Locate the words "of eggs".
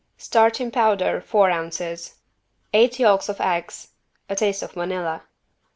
3.29-3.89